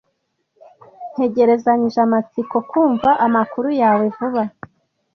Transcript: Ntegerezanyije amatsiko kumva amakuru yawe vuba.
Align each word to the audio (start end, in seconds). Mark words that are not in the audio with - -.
Ntegerezanyije 1.11 1.99
amatsiko 2.07 2.55
kumva 2.69 3.09
amakuru 3.25 3.69
yawe 3.81 4.05
vuba. 4.17 4.43